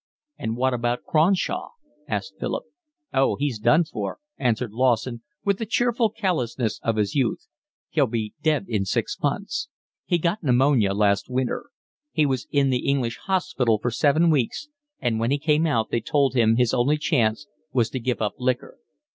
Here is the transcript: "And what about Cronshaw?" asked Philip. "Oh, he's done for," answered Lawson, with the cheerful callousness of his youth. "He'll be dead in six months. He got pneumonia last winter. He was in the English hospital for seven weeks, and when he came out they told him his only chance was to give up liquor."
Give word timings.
"And 0.39 0.57
what 0.57 0.73
about 0.73 1.03
Cronshaw?" 1.03 1.69
asked 2.07 2.33
Philip. 2.39 2.63
"Oh, 3.13 3.35
he's 3.35 3.59
done 3.59 3.83
for," 3.83 4.17
answered 4.39 4.73
Lawson, 4.73 5.21
with 5.45 5.59
the 5.59 5.65
cheerful 5.67 6.09
callousness 6.09 6.79
of 6.81 6.95
his 6.95 7.13
youth. 7.13 7.45
"He'll 7.89 8.07
be 8.07 8.33
dead 8.41 8.65
in 8.67 8.83
six 8.85 9.15
months. 9.21 9.69
He 10.05 10.17
got 10.17 10.41
pneumonia 10.41 10.95
last 10.95 11.29
winter. 11.29 11.67
He 12.11 12.25
was 12.25 12.47
in 12.49 12.71
the 12.71 12.87
English 12.89 13.17
hospital 13.25 13.77
for 13.77 13.91
seven 13.91 14.31
weeks, 14.31 14.69
and 14.99 15.19
when 15.19 15.29
he 15.29 15.37
came 15.37 15.67
out 15.67 15.91
they 15.91 16.01
told 16.01 16.33
him 16.33 16.55
his 16.55 16.73
only 16.73 16.97
chance 16.97 17.45
was 17.71 17.91
to 17.91 17.99
give 17.99 18.23
up 18.23 18.33
liquor." 18.39 18.79